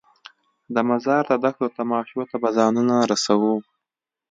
[0.73, 3.55] د مزار د دښتو تماشو ته به ځانونه رسوو.